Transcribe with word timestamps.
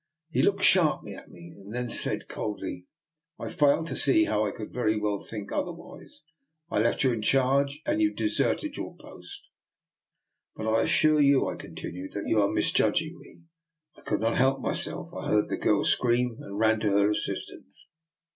He 0.31 0.41
looked 0.41 0.63
sharply 0.63 1.13
at 1.13 1.29
me, 1.29 1.53
and 1.55 1.71
then 1.75 1.87
said 1.87 2.27
coldly:" 2.27 2.87
I 3.39 3.49
fail 3.51 3.83
to 3.83 3.95
see 3.95 4.23
how 4.23 4.47
I 4.47 4.49
could 4.49 4.73
very 4.73 4.99
well 4.99 5.19
think 5.19 5.51
otherwise. 5.51 6.23
I 6.71 6.79
left 6.79 7.03
you 7.03 7.11
in 7.13 7.21
charge 7.21 7.83
and 7.85 8.01
you 8.01 8.11
de 8.11 8.25
serted 8.25 8.77
your 8.77 8.95
post." 8.99 9.41
*' 9.99 10.55
But 10.55 10.65
I 10.67 10.81
assure 10.81 11.21
you," 11.21 11.47
I 11.47 11.53
continued," 11.55 12.13
that 12.13 12.25
you 12.27 12.41
are 12.41 12.51
misjudging 12.51 13.19
me. 13.19 13.41
I 13.95 14.01
could 14.01 14.21
not 14.21 14.37
help 14.37 14.59
myself. 14.59 15.13
I 15.13 15.27
heard 15.29 15.49
the 15.49 15.57
girl 15.57 15.83
scream 15.83 16.39
and 16.39 16.57
ran 16.57 16.79
to 16.79 16.89
her 16.93 17.11
assistance. 17.11 17.87